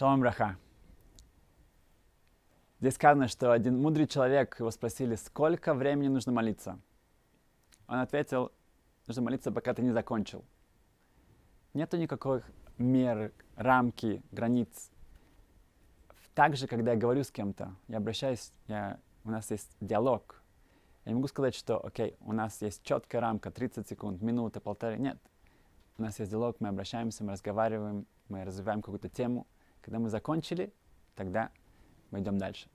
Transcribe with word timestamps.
Шалом 0.00 0.20
браха. 0.20 0.56
Здесь 2.80 2.94
сказано, 2.94 3.28
что 3.28 3.52
один 3.52 3.78
мудрый 3.82 4.06
человек, 4.06 4.58
его 4.58 4.70
спросили, 4.70 5.14
сколько 5.14 5.74
времени 5.74 6.08
нужно 6.08 6.32
молиться. 6.32 6.78
Он 7.86 7.98
ответил, 7.98 8.50
нужно 9.06 9.20
молиться, 9.20 9.52
пока 9.52 9.74
ты 9.74 9.82
не 9.82 9.90
закончил. 9.90 10.42
Нету 11.74 11.98
никаких 11.98 12.50
мер, 12.78 13.30
рамки, 13.56 14.22
границ. 14.32 14.90
Также, 16.34 16.66
когда 16.66 16.92
я 16.92 16.96
говорю 16.96 17.22
с 17.22 17.30
кем-то, 17.30 17.76
я 17.86 17.98
обращаюсь, 17.98 18.54
я, 18.68 18.98
у 19.24 19.30
нас 19.30 19.50
есть 19.50 19.76
диалог. 19.82 20.42
Я 21.04 21.12
не 21.12 21.16
могу 21.16 21.28
сказать, 21.28 21.54
что, 21.54 21.76
окей, 21.76 22.16
у 22.20 22.32
нас 22.32 22.62
есть 22.62 22.82
четкая 22.84 23.20
рамка, 23.20 23.50
30 23.50 23.86
секунд, 23.86 24.22
минута, 24.22 24.60
полторы. 24.60 24.96
Нет. 24.96 25.18
У 25.98 26.02
нас 26.02 26.18
есть 26.18 26.30
диалог, 26.30 26.56
мы 26.58 26.68
обращаемся, 26.68 27.22
мы 27.22 27.32
разговариваем, 27.32 28.06
мы 28.30 28.46
развиваем 28.46 28.80
какую-то 28.80 29.10
тему. 29.10 29.46
Когда 29.82 29.98
мы 29.98 30.08
закончили, 30.08 30.72
тогда 31.14 31.50
мы 32.10 32.20
идем 32.20 32.38
дальше. 32.38 32.68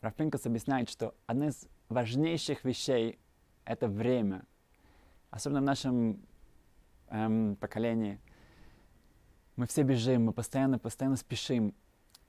Рафпинкас 0.00 0.46
объясняет, 0.46 0.88
что 0.88 1.14
одна 1.26 1.48
из 1.48 1.68
важнейших 1.88 2.64
вещей— 2.64 3.18
это 3.64 3.88
время. 3.88 4.44
Особенно 5.30 5.60
в 5.60 5.64
нашем 5.64 6.22
эм, 7.08 7.56
поколении. 7.56 8.20
Мы 9.56 9.66
все 9.66 9.82
бежим, 9.82 10.26
мы 10.26 10.32
постоянно, 10.32 10.78
постоянно 10.78 11.16
спешим. 11.16 11.74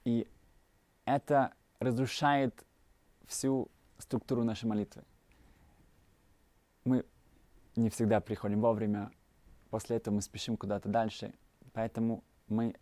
И 0.04 0.28
это 1.06 1.54
разрушает 1.80 2.66
всю 3.28 3.70
структуру 4.00 4.44
нашей 4.44 4.66
молитвы. 4.66 5.04
Мы 6.86 7.06
не 7.76 7.90
всегда 7.90 8.20
приходим 8.20 8.62
вовремя, 8.62 9.12
после 9.70 9.98
этого 9.98 10.16
мы 10.16 10.22
спешим 10.22 10.58
куда-то 10.58 10.89
дальше. 10.89 11.33
Поэтому 11.73 12.23
мы 12.48 12.76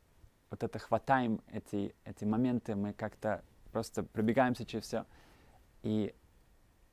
вот 0.49 0.63
это 0.63 0.79
хватаем, 0.79 1.41
эти, 1.51 1.95
эти 2.05 2.25
моменты, 2.25 2.75
мы 2.75 2.93
как-то 2.93 3.43
просто 3.71 4.03
пробегаемся 4.03 4.65
через 4.65 4.85
все. 4.85 5.05
И 5.83 6.15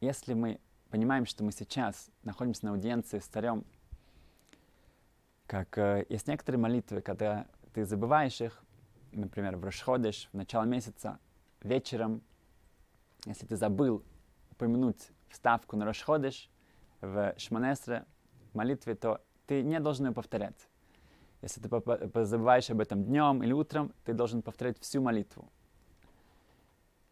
если 0.00 0.34
мы 0.34 0.60
понимаем, 0.90 1.26
что 1.26 1.44
мы 1.44 1.52
сейчас 1.52 2.10
находимся 2.22 2.66
на 2.66 2.72
аудиенции 2.72 3.18
с 3.18 3.26
царем, 3.26 3.64
как 5.46 5.76
э, 5.78 6.06
есть 6.08 6.26
некоторые 6.26 6.60
молитвы, 6.60 7.00
когда 7.00 7.46
ты 7.72 7.84
забываешь 7.84 8.40
их, 8.40 8.62
например, 9.12 9.56
в 9.56 9.64
Рошходыш, 9.64 10.28
в 10.32 10.36
начало 10.36 10.64
месяца, 10.64 11.18
вечером, 11.62 12.22
если 13.26 13.46
ты 13.46 13.56
забыл 13.56 14.04
упомянуть 14.50 15.10
вставку 15.28 15.76
на 15.76 15.84
Рошходыш 15.84 16.50
в 17.00 17.34
Шманесре 17.36 18.04
молитве, 18.52 18.94
то 18.94 19.20
ты 19.46 19.62
не 19.62 19.80
должен 19.80 20.06
ее 20.06 20.12
повторять. 20.12 20.68
Если 21.44 21.60
ты 21.60 22.24
забываешь 22.24 22.70
об 22.70 22.80
этом 22.80 23.04
днем 23.04 23.42
или 23.42 23.52
утром, 23.52 23.92
ты 24.06 24.14
должен 24.14 24.40
повторять 24.40 24.78
всю 24.80 25.02
молитву. 25.02 25.52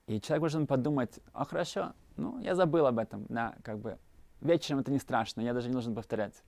И 0.07 0.23
человек 0.23 0.41
должен 0.41 0.67
подумать, 0.67 1.21
а 1.35 1.45
хорошо, 1.45 1.93
ну, 2.17 2.39
я 2.39 2.55
забыл 2.55 2.87
об 2.87 2.99
этом, 2.99 3.27
да, 3.29 3.55
как 3.63 3.79
бы, 3.79 3.99
вечером 4.41 4.81
это 4.81 4.91
не 4.91 4.99
страшно, 4.99 5.43
я 5.43 5.53
даже 5.53 5.69
не 5.69 5.75
должен 5.75 5.95
повторять. 5.95 6.43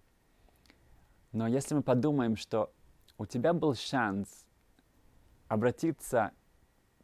Но 1.33 1.47
если 1.47 1.75
мы 1.75 1.83
подумаем, 1.83 2.37
что 2.37 2.73
у 3.19 3.27
тебя 3.27 3.53
был 3.53 3.75
шанс 3.75 4.47
обратиться 5.49 6.33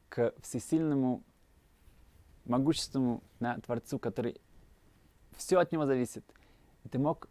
к 0.09 0.33
всесильному, 0.41 1.23
могущественному 2.47 3.23
да, 3.39 3.59
Творцу, 3.59 3.99
который 3.99 4.41
все 5.37 5.59
от 5.59 5.73
него 5.73 5.85
зависит, 5.85 6.25
и 6.85 6.89
ты 6.89 6.99
мог 6.99 7.29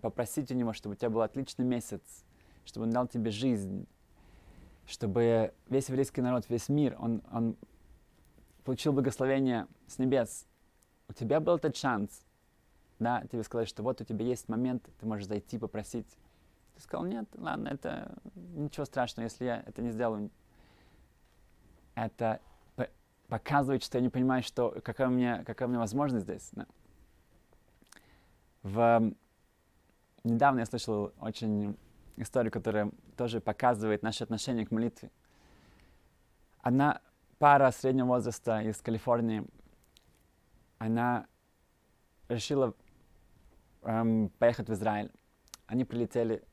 попросить 0.00 0.50
у 0.50 0.54
него, 0.54 0.72
чтобы 0.72 0.94
у 0.94 0.96
тебя 0.96 1.10
был 1.10 1.22
отличный 1.22 1.64
месяц, 1.64 2.24
чтобы 2.64 2.86
он 2.86 2.92
дал 2.92 3.06
тебе 3.06 3.30
жизнь, 3.30 3.86
чтобы 4.86 5.52
весь 5.68 5.88
еврейский 5.88 6.20
народ, 6.20 6.48
весь 6.48 6.68
мир, 6.68 6.96
он, 6.98 7.22
он 7.32 7.56
получил 8.64 8.92
благословение 8.92 9.66
с 9.86 9.98
небес. 9.98 10.46
У 11.08 11.12
тебя 11.12 11.40
был 11.40 11.56
этот 11.56 11.76
шанс, 11.76 12.24
да, 12.98 13.22
тебе 13.30 13.42
сказать, 13.42 13.68
что 13.68 13.82
вот 13.82 14.00
у 14.00 14.04
тебя 14.04 14.24
есть 14.24 14.48
момент, 14.48 14.88
ты 14.98 15.06
можешь 15.06 15.26
зайти, 15.26 15.58
попросить. 15.58 16.08
Ты 16.74 16.82
сказал, 16.82 17.06
нет, 17.06 17.28
ладно, 17.36 17.68
это 17.68 18.16
ничего 18.34 18.84
страшного, 18.84 19.24
если 19.24 19.44
я 19.44 19.62
это 19.66 19.82
не 19.82 19.90
сделаю. 19.90 20.30
Это 21.94 22.40
показывает, 23.28 23.82
что 23.82 23.98
я 23.98 24.02
не 24.02 24.08
понимаю, 24.08 24.42
что, 24.42 24.80
какая, 24.82 25.08
у 25.08 25.10
меня, 25.10 25.44
какая 25.44 25.66
у 25.66 25.68
меня 25.68 25.80
возможность 25.80 26.24
здесь. 26.24 26.48
Да. 26.52 26.66
В 28.62 29.12
недавно 30.28 30.60
я 30.60 30.66
слышал 30.66 31.12
очень 31.20 31.76
историю, 32.16 32.52
которая 32.52 32.90
тоже 33.16 33.40
показывает 33.40 34.02
наше 34.02 34.24
отношение 34.24 34.66
к 34.66 34.70
молитве. 34.70 35.10
Одна 36.60 37.00
пара 37.38 37.70
среднего 37.70 38.06
возраста 38.06 38.60
из 38.60 38.80
Калифорнии, 38.80 39.46
она 40.78 41.26
решила 42.28 42.74
эм, 43.82 44.30
поехать 44.38 44.68
в 44.68 44.72
Израиль. 44.72 45.10
Они 45.66 45.84
прилетели, 45.84 46.44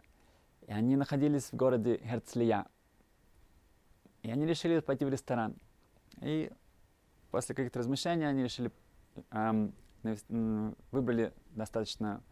и 0.67 0.71
они 0.71 0.95
находились 0.95 1.51
в 1.51 1.55
городе 1.55 1.99
Херцлия. 2.03 2.65
И 4.21 4.31
они 4.31 4.45
решили 4.45 4.79
пойти 4.79 5.05
в 5.05 5.09
ресторан. 5.09 5.55
И 6.21 6.51
после 7.31 7.55
каких-то 7.55 7.79
размышлений 7.79 8.25
они 8.25 8.43
решили, 8.43 8.71
эм, 9.31 9.73
выбрали 10.91 11.33
достаточно 11.51 12.23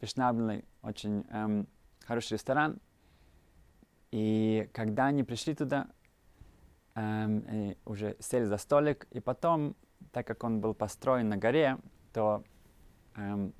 фешнабельный, 0.00 0.64
очень 0.82 1.24
эм, 1.30 1.66
хороший 2.06 2.34
ресторан. 2.34 2.78
И 4.10 4.68
когда 4.72 5.06
они 5.06 5.22
пришли 5.22 5.54
туда, 5.54 5.88
эм, 6.94 7.38
и 7.40 7.76
уже 7.84 8.16
сели 8.20 8.44
за 8.44 8.56
столик, 8.56 9.06
и 9.10 9.20
потом, 9.20 9.76
так 10.12 10.26
как 10.26 10.42
он 10.42 10.60
был 10.60 10.74
построен 10.74 11.28
на 11.28 11.36
горе, 11.36 11.78
то 12.12 12.42
эм, 13.16 13.52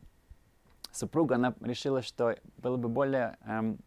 супруга, 0.91 1.37
она 1.37 1.55
решила, 1.61 2.03
что 2.03 2.37
было 2.59 2.77
бы 2.77 2.89
более 2.89 3.37
эм, 3.45 3.79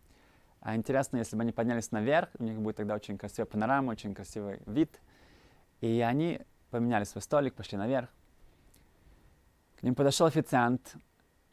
интересно, 0.66 1.18
если 1.18 1.36
бы 1.36 1.42
они 1.42 1.52
поднялись 1.52 1.92
наверх, 1.92 2.30
у 2.40 2.44
них 2.44 2.60
будет 2.60 2.78
тогда 2.78 2.96
очень 2.96 3.18
красивая 3.18 3.46
панорама, 3.46 3.92
очень 3.92 4.14
красивый 4.14 4.62
вид. 4.66 5.02
И 5.82 6.00
они 6.00 6.40
поменяли 6.70 7.04
свой 7.04 7.22
столик, 7.22 7.56
пошли 7.56 7.78
наверх. 7.78 8.10
К 9.76 9.84
ним 9.84 9.96
подошел 9.96 10.28
официант, 10.28 10.96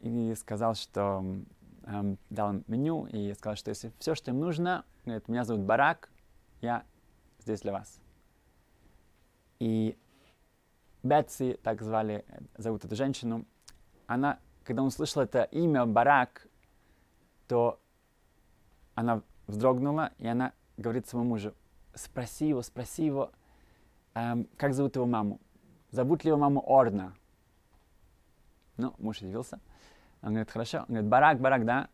и 0.01 0.35
сказал, 0.35 0.75
что 0.75 1.23
эм, 1.83 2.17
дал 2.29 2.51
им 2.51 2.63
меню 2.67 3.05
и 3.05 3.33
сказал, 3.33 3.55
что 3.55 3.69
если 3.69 3.91
все, 3.99 4.15
что 4.15 4.31
им 4.31 4.39
нужно, 4.39 4.83
говорит, 5.05 5.27
меня 5.27 5.43
зовут 5.43 5.63
Барак, 5.63 6.09
я 6.61 6.83
здесь 7.39 7.61
для 7.61 7.71
вас. 7.71 7.99
И 9.59 9.97
Бетси, 11.03 11.59
так 11.63 11.81
звали, 11.81 12.25
зовут 12.57 12.85
эту 12.85 12.95
женщину, 12.95 13.45
она, 14.07 14.39
когда 14.63 14.81
он 14.81 14.89
услышал 14.89 15.21
это 15.21 15.43
имя 15.43 15.85
Барак, 15.85 16.47
то 17.47 17.79
она 18.95 19.21
вздрогнула, 19.47 20.11
и 20.17 20.27
она 20.27 20.53
говорит 20.77 21.07
своему 21.07 21.29
мужу, 21.29 21.53
спроси 21.93 22.47
его, 22.47 22.61
спроси 22.61 23.05
его, 23.05 23.31
эм, 24.13 24.47
как 24.57 24.73
зовут 24.73 24.95
его 24.95 25.05
маму. 25.05 25.39
Зовут 25.91 26.23
ли 26.23 26.29
его 26.29 26.37
маму 26.37 26.63
Орна? 26.65 27.13
Ну, 28.77 28.93
муж 28.97 29.19
удивился. 29.19 29.59
Он 30.21 30.29
говорит, 30.29 30.51
хорошо. 30.51 30.79
Он 30.79 30.85
говорит, 30.87 31.07
барак, 31.07 31.39
барак, 31.39 31.65
да. 31.65 31.89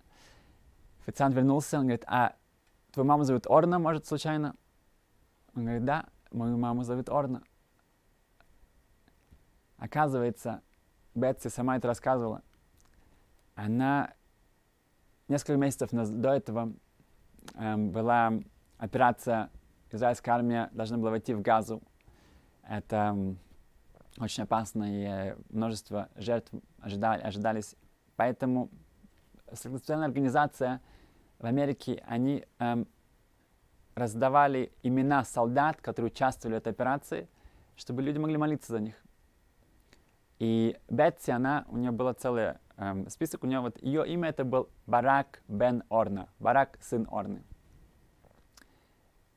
Официант 1.06 1.36
вернулся, 1.36 1.78
он 1.78 1.84
говорит, 1.84 2.04
а 2.08 2.36
твою 2.92 3.08
маму 3.08 3.24
зовут 3.24 3.48
Орна, 3.48 3.80
может, 3.80 4.06
случайно? 4.06 4.56
Он 5.56 5.64
говорит, 5.64 5.86
да, 5.86 6.06
мою 6.32 6.58
маму 6.58 6.84
зовут 6.84 7.10
Орна. 7.10 7.42
Оказывается, 9.78 10.62
Бетси 11.16 11.48
сама 11.48 11.78
это 11.78 11.88
рассказывала. 11.88 12.42
Она 13.56 14.14
несколько 15.28 15.56
месяцев 15.56 15.90
до 15.92 16.34
этого 16.34 16.74
эм, 17.56 17.92
была 17.92 18.34
операция, 18.78 19.50
израильская 19.92 20.32
армия 20.32 20.70
должна 20.74 20.98
была 20.98 21.12
войти 21.12 21.34
в 21.34 21.42
Газу. 21.42 21.82
Это 22.68 22.96
эм, 23.12 23.40
очень 24.20 24.44
опасно, 24.44 24.86
и 24.88 25.36
множество 25.50 26.10
жертв 26.16 26.52
ожидали, 26.80 27.22
ожидались 27.22 27.76
Поэтому 28.18 28.70
Социальная 29.54 30.08
организация 30.08 30.82
в 31.40 31.46
Америке, 31.46 32.04
они 32.06 32.46
эм, 32.60 32.86
раздавали 33.96 34.74
имена 34.84 35.24
солдат, 35.24 35.80
которые 35.80 36.12
участвовали 36.12 36.56
в 36.56 36.58
этой 36.58 36.74
операции, 36.74 37.30
чтобы 37.78 38.02
люди 38.02 38.18
могли 38.18 38.36
молиться 38.36 38.74
за 38.74 38.80
них. 38.82 38.96
И 40.40 40.78
Бетси, 40.90 41.32
она, 41.32 41.66
у 41.70 41.78
нее 41.78 41.92
был 41.92 42.12
целый 42.14 42.56
эм, 42.76 43.08
список, 43.10 43.44
у 43.44 43.48
нее 43.48 43.62
вот 43.62 43.82
ее 43.82 44.06
имя 44.08 44.30
это 44.30 44.44
был 44.44 44.68
Барак 44.86 45.42
бен 45.48 45.84
Орна, 45.90 46.28
Барак 46.40 46.78
сын 46.82 47.08
Орны. 47.10 47.44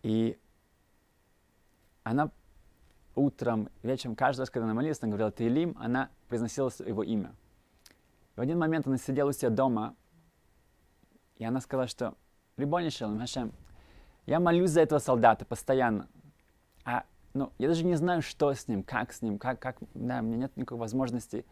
И 0.03 0.39
она 2.03 2.31
утром, 3.15 3.69
вечером, 3.83 4.17
каждый 4.17 4.41
раз, 4.41 4.51
когда 4.51 4.65
она 4.65 4.75
молилась, 4.75 4.99
она 5.03 5.11
говорила 5.11 5.31
Таилим, 5.31 5.77
она 5.79 6.09
произносила 6.29 6.71
его 6.85 7.03
имя. 7.03 7.35
В 8.41 8.43
один 8.43 8.59
момент 8.59 8.87
она 8.87 8.97
сидела 8.97 9.29
у 9.29 9.33
себя 9.33 9.51
дома, 9.51 9.95
и 11.37 11.45
она 11.45 11.61
сказала, 11.61 11.87
что 11.87 12.15
«Рибони 12.57 12.89
Хашем, 12.89 13.53
Я 14.25 14.41
молюсь 14.41 14.71
за 14.71 14.81
этого 14.81 14.99
солдата 14.99 15.45
постоянно. 15.45 16.09
А 16.87 17.05
ну, 17.35 17.53
я 17.59 17.69
даже 17.69 17.85
не 17.85 17.97
знаю, 17.97 18.23
что 18.23 18.51
с 18.55 18.67
ним, 18.67 18.83
как 18.83 19.13
с 19.13 19.21
ним, 19.21 19.39
как, 19.39 19.61
как, 19.61 19.77
да, 19.93 20.21
у 20.21 20.23
меня 20.23 20.39
нет 20.39 20.57
никакой 20.57 20.79
возможности 20.79 21.45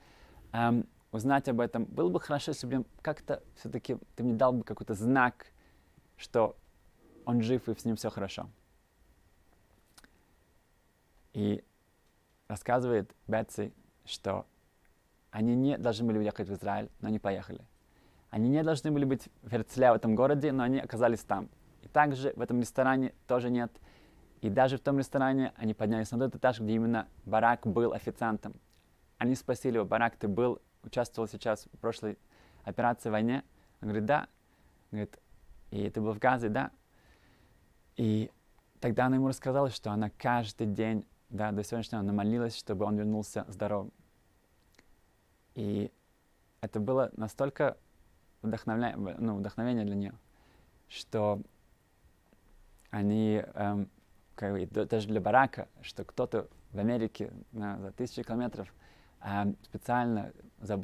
эм, 0.52 0.88
узнать 1.12 1.46
об 1.50 1.60
этом. 1.60 1.84
Было 1.84 2.08
бы 2.08 2.20
хорошо, 2.20 2.52
если 2.52 2.66
бы 2.66 2.86
как-то 3.02 3.42
все-таки 3.56 3.98
ты 4.16 4.22
мне 4.24 4.32
дал 4.32 4.54
бы 4.54 4.64
какой-то 4.64 4.94
знак, 4.94 5.44
что 6.16 6.56
он 7.26 7.42
жив 7.42 7.68
и 7.68 7.78
с 7.78 7.84
ним 7.84 7.96
все 7.96 8.08
хорошо. 8.08 8.48
И 11.34 11.62
рассказывает 12.48 13.14
Бетси, 13.26 13.74
что 14.06 14.46
они 15.38 15.54
не 15.54 15.78
должны 15.78 16.04
были 16.04 16.18
уехать 16.18 16.48
в 16.48 16.52
Израиль, 16.52 16.90
но 17.00 17.06
они 17.06 17.20
поехали. 17.20 17.60
Они 18.28 18.48
не 18.48 18.64
должны 18.64 18.90
были 18.90 19.04
быть 19.04 19.28
в 19.42 19.50
Херцле, 19.50 19.92
в 19.92 19.94
этом 19.94 20.16
городе, 20.16 20.50
но 20.50 20.64
они 20.64 20.80
оказались 20.80 21.20
там. 21.20 21.48
И 21.82 21.86
также 21.86 22.32
в 22.34 22.40
этом 22.40 22.58
ресторане 22.58 23.14
тоже 23.28 23.48
нет. 23.48 23.70
И 24.40 24.50
даже 24.50 24.78
в 24.78 24.80
том 24.80 24.98
ресторане 24.98 25.52
они 25.54 25.74
поднялись 25.74 26.10
на 26.10 26.18
тот 26.18 26.34
этаж, 26.34 26.58
где 26.58 26.72
именно 26.72 27.06
Барак 27.24 27.68
был 27.68 27.92
официантом. 27.92 28.54
Они 29.18 29.36
спросили 29.36 29.76
его, 29.76 29.84
Барак, 29.84 30.16
ты 30.16 30.26
был, 30.26 30.60
участвовал 30.82 31.28
сейчас 31.28 31.68
в 31.72 31.78
прошлой 31.78 32.18
операции 32.64 33.08
в 33.08 33.12
войне? 33.12 33.44
Он 33.80 33.90
говорит, 33.90 34.06
да. 34.06 34.26
Говорит, 34.90 35.20
и 35.70 35.88
ты 35.88 36.00
был 36.00 36.14
в 36.14 36.18
Газе, 36.18 36.48
да. 36.48 36.72
И 37.96 38.32
тогда 38.80 39.06
она 39.06 39.16
ему 39.16 39.28
рассказала, 39.28 39.70
что 39.70 39.92
она 39.92 40.10
каждый 40.10 40.66
день, 40.66 41.06
да, 41.30 41.52
до 41.52 41.62
сегодняшнего, 41.62 42.00
она 42.00 42.12
молилась, 42.12 42.56
чтобы 42.56 42.86
он 42.86 42.96
вернулся 42.96 43.44
здоровым. 43.46 43.92
И 45.58 45.90
это 46.60 46.78
было 46.78 47.10
настолько 47.16 47.76
вдохновля... 48.42 48.94
ну, 48.96 49.34
вдохновение 49.34 49.84
для 49.84 49.96
нее, 49.96 50.14
что 50.88 51.42
они, 52.90 53.42
эм, 53.54 53.90
как 54.36 54.52
бы, 54.52 54.66
даже 54.86 55.08
для 55.08 55.20
Барака, 55.20 55.66
что 55.82 56.04
кто-то 56.04 56.46
в 56.70 56.78
Америке 56.78 57.32
на, 57.50 57.76
за 57.80 57.90
тысячи 57.90 58.22
километров 58.22 58.72
эм, 59.20 59.56
специально 59.64 60.32
заб... 60.60 60.80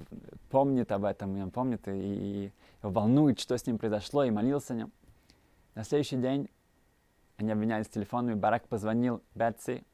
помнит 0.50 0.90
об 0.90 1.04
этом, 1.04 1.36
и 1.36 1.40
он 1.40 1.52
помнит, 1.52 1.86
и, 1.86 1.92
и 1.92 2.52
его 2.82 2.90
волнует, 2.90 3.38
что 3.38 3.56
с 3.56 3.64
ним 3.68 3.78
произошло, 3.78 4.24
и 4.24 4.32
молился 4.32 4.74
о 4.74 4.76
нем. 4.76 4.92
На 5.76 5.84
следующий 5.84 6.16
день 6.16 6.50
они 7.36 7.52
обменялись 7.52 7.86
телефонами, 7.86 8.34
Барак 8.34 8.66
позвонил 8.66 9.22
Бетси, 9.36 9.84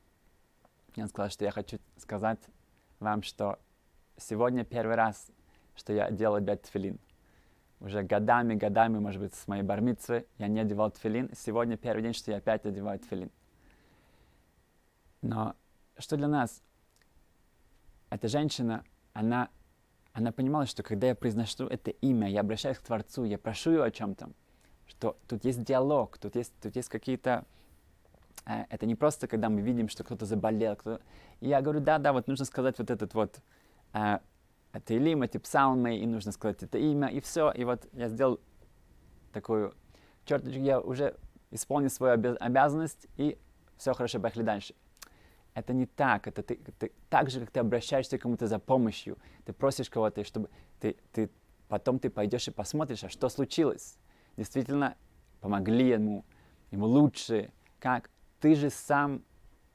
и 0.97 1.03
он 1.03 1.09
сказал, 1.09 1.29
что 1.29 1.45
я 1.45 1.51
хочу 1.51 1.79
сказать 1.99 2.41
вам, 2.99 3.23
что 3.23 3.59
сегодня 4.21 4.65
первый 4.65 4.97
раз, 4.97 5.31
что 5.75 5.93
я 5.93 6.11
делал 6.11 6.37
опять 6.37 6.63
тфилин. 6.63 6.99
Уже 7.81 8.03
годами, 8.03 8.55
годами, 8.55 8.99
может 8.99 9.21
быть, 9.21 9.35
с 9.35 9.49
моей 9.49 9.63
бармитвы 9.63 10.27
я 10.39 10.49
не 10.49 10.61
одевал 10.61 10.91
тфилин. 10.91 11.31
Сегодня 11.35 11.77
первый 11.77 12.03
день, 12.03 12.13
что 12.13 12.31
я 12.31 12.37
опять 12.37 12.67
одеваю 12.67 12.99
тфилин. 12.99 13.31
Но 15.23 15.55
что 15.99 16.17
для 16.17 16.29
нас? 16.29 16.63
Эта 18.11 18.29
женщина, 18.29 18.85
она, 19.13 19.49
она 20.13 20.33
понимала, 20.33 20.67
что 20.67 20.83
когда 20.83 21.09
я 21.09 21.15
произношу 21.15 21.67
это 21.67 21.91
имя, 21.91 22.29
я 22.29 22.41
обращаюсь 22.41 22.79
к 22.79 22.83
Творцу, 22.83 23.25
я 23.25 23.39
прошу 23.39 23.73
его 23.73 23.85
о 23.85 23.91
чем-то, 23.91 24.31
что 24.87 25.17
тут 25.29 25.45
есть 25.45 25.63
диалог, 25.63 26.19
тут 26.19 26.37
есть, 26.37 26.53
тут 26.61 26.77
есть 26.77 26.89
какие-то... 26.89 27.45
Э, 28.47 28.65
это 28.69 28.87
не 28.87 28.95
просто, 28.95 29.29
когда 29.29 29.49
мы 29.49 29.61
видим, 29.61 29.89
что 29.89 30.05
кто-то 30.05 30.27
заболел. 30.27 30.77
Кто... 30.77 31.01
И 31.41 31.49
я 31.49 31.63
говорю, 31.63 31.81
да, 31.81 31.99
да, 31.99 32.13
вот 32.13 32.27
нужно 32.27 32.45
сказать 32.45 32.79
вот 32.79 32.91
этот 32.91 33.15
вот 33.15 33.41
это 33.93 34.95
Илим, 34.95 35.23
эти 35.23 35.39
псалмы, 35.39 35.99
и 35.99 36.07
нужно 36.07 36.33
сказать 36.33 36.63
это 36.63 36.79
имя, 36.79 37.09
и 37.09 37.21
все. 37.21 37.51
И 37.53 37.65
вот 37.65 37.89
я 37.93 38.09
сделал 38.09 38.41
такую 39.33 39.75
черточку, 40.25 40.61
я 40.61 40.81
уже 40.81 41.17
исполнил 41.51 41.91
свою 41.91 42.37
обязанность, 42.39 43.07
и 43.17 43.39
все 43.77 43.95
хорошо, 43.95 44.21
поехали 44.21 44.43
дальше. 44.43 44.75
Это 45.55 45.73
не 45.73 45.87
так, 45.87 46.29
это 46.29 46.43
ты, 46.43 46.57
ты, 46.57 46.93
так 47.09 47.29
же, 47.31 47.41
как 47.41 47.51
ты 47.51 47.61
обращаешься 47.61 48.19
к 48.19 48.23
кому-то 48.23 48.47
за 48.47 48.59
помощью, 48.61 49.19
ты 49.45 49.53
просишь 49.53 49.91
кого-то, 49.91 50.25
чтобы 50.25 50.49
ты, 50.79 50.97
ты, 51.13 51.29
потом 51.69 51.99
ты 51.99 52.09
пойдешь 52.09 52.47
и 52.47 52.53
посмотришь, 52.53 53.03
а 53.03 53.09
что 53.09 53.29
случилось. 53.29 53.99
Действительно, 54.37 54.97
помогли 55.41 55.89
ему, 55.89 56.25
ему 56.71 56.87
лучше, 56.87 57.51
как 57.81 58.11
ты 58.39 58.55
же 58.55 58.71
сам 58.71 59.25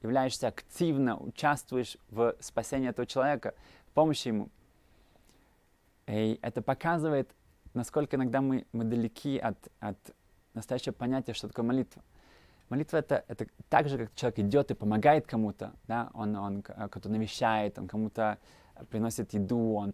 являешься 0.02 0.48
активно, 0.48 1.18
участвуешь 1.18 1.98
в 2.08 2.34
спасении 2.40 2.88
этого 2.88 3.06
человека, 3.06 3.54
помощи 3.96 4.28
ему. 4.28 4.50
И 6.06 6.38
это 6.42 6.60
показывает, 6.60 7.34
насколько 7.72 8.16
иногда 8.16 8.42
мы, 8.42 8.66
мы 8.72 8.84
далеки 8.84 9.38
от, 9.38 9.56
от 9.80 9.96
настоящего 10.52 10.92
понятия, 10.92 11.32
что 11.32 11.48
такое 11.48 11.64
молитва. 11.64 12.02
Молитва 12.68 12.98
это, 12.98 13.24
это 13.26 13.46
так 13.70 13.88
же, 13.88 13.96
как 13.98 14.14
человек 14.14 14.38
идет 14.40 14.70
и 14.70 14.74
помогает 14.74 15.26
кому-то, 15.26 15.72
да, 15.88 16.10
он, 16.12 16.36
он 16.36 16.62
кого-то 16.62 17.08
навещает, 17.08 17.78
он 17.78 17.88
кому-то 17.88 18.38
приносит 18.90 19.32
еду, 19.32 19.74
он 19.76 19.92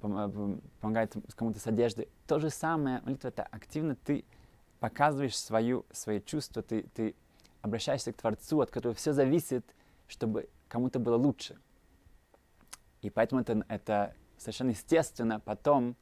помогает 0.80 1.14
кому-то 1.36 1.60
с 1.60 1.66
одеждой. 1.68 2.08
То 2.26 2.40
же 2.40 2.50
самое, 2.50 3.02
молитва 3.04 3.28
это 3.28 3.44
активно 3.44 3.94
ты 3.94 4.24
показываешь 4.80 5.38
свою, 5.38 5.86
свои 5.92 6.20
чувства, 6.20 6.62
ты, 6.62 6.82
ты 6.94 7.14
обращаешься 7.60 8.12
к 8.12 8.16
Творцу, 8.16 8.62
от 8.62 8.72
которого 8.72 8.96
все 8.96 9.12
зависит, 9.12 9.64
чтобы 10.08 10.48
кому-то 10.68 10.98
было 10.98 11.16
лучше. 11.16 11.56
И 13.02 13.10
поэтому 13.10 13.42
это, 13.42 13.64
это 13.68 14.14
совершенно 14.38 14.70
естественно 14.70 15.40
потом 15.40 15.96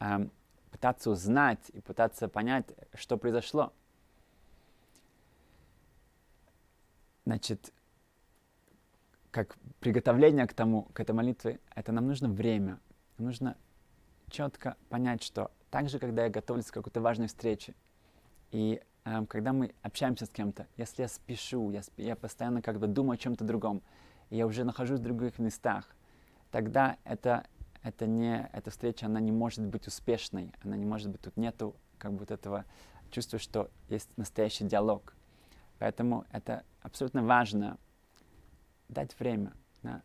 э, 0.00 0.28
пытаться 0.70 1.10
узнать 1.10 1.70
и 1.72 1.80
пытаться 1.80 2.28
понять, 2.28 2.66
что 2.94 3.16
произошло. 3.16 3.72
Значит, 7.24 7.72
как 9.30 9.56
приготовление 9.80 10.46
к 10.46 10.54
тому, 10.54 10.84
к 10.92 11.00
этой 11.00 11.12
молитве, 11.12 11.60
это 11.74 11.92
нам 11.92 12.06
нужно 12.06 12.28
время. 12.28 12.78
Нужно 13.18 13.56
четко 14.30 14.76
понять, 14.88 15.22
что 15.22 15.50
так 15.70 15.88
же, 15.88 15.98
когда 15.98 16.24
я 16.24 16.30
готовлюсь 16.30 16.70
к 16.70 16.74
какой-то 16.74 17.00
важной 17.00 17.28
встрече, 17.28 17.74
и 18.50 18.82
э, 19.04 19.26
когда 19.26 19.52
мы 19.52 19.74
общаемся 19.82 20.26
с 20.26 20.30
кем-то, 20.30 20.66
если 20.76 21.02
я 21.02 21.08
спешу, 21.08 21.70
я, 21.70 21.82
я 21.96 22.16
постоянно 22.16 22.62
как 22.62 22.78
бы 22.78 22.86
думаю 22.86 23.14
о 23.14 23.18
чем-то 23.18 23.44
другом, 23.44 23.82
и 24.30 24.36
я 24.36 24.46
уже 24.46 24.64
нахожусь 24.64 25.00
в 25.00 25.02
других 25.02 25.38
местах, 25.38 25.95
тогда 26.50 26.96
это 27.04 27.46
это 27.86 28.06
не, 28.06 28.50
эта 28.52 28.70
встреча, 28.70 29.06
она 29.06 29.20
не 29.20 29.30
может 29.30 29.64
быть 29.64 29.86
успешной, 29.86 30.52
она 30.64 30.76
не 30.76 30.84
может 30.84 31.08
быть, 31.08 31.20
тут 31.20 31.36
нету 31.36 31.76
как 31.98 32.10
вот 32.12 32.32
этого 32.32 32.64
чувства, 33.12 33.38
что 33.38 33.70
есть 33.88 34.10
настоящий 34.16 34.64
диалог. 34.64 35.14
Поэтому 35.78 36.24
это 36.32 36.64
абсолютно 36.80 37.22
важно 37.22 37.78
дать 38.88 39.16
время, 39.20 39.52
да, 39.84 40.02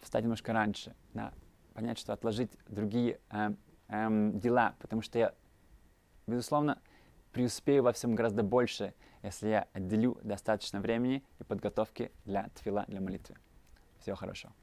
встать 0.00 0.22
немножко 0.22 0.54
раньше, 0.54 0.94
да, 1.12 1.34
понять, 1.74 1.98
что 1.98 2.14
отложить 2.14 2.52
другие 2.68 3.20
э, 3.30 3.50
э, 3.88 4.30
дела, 4.32 4.76
потому 4.78 5.02
что 5.02 5.18
я, 5.18 5.34
безусловно, 6.26 6.80
преуспею 7.32 7.82
во 7.82 7.92
всем 7.92 8.14
гораздо 8.14 8.42
больше, 8.42 8.94
если 9.22 9.48
я 9.48 9.68
отделю 9.74 10.18
достаточно 10.22 10.80
времени 10.80 11.22
и 11.38 11.44
подготовки 11.44 12.12
для 12.24 12.48
твила, 12.48 12.86
для 12.88 13.02
молитвы. 13.02 13.36
Всего 13.98 14.16
хорошего. 14.16 14.54